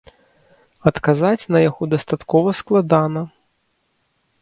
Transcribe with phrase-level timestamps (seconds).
[0.91, 3.21] Адказаць на яго дастаткова складана.